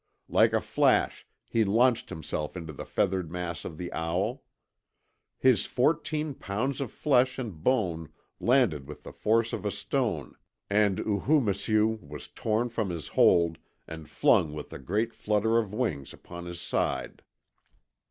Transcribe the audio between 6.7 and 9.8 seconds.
of flesh and bone landed with the force of a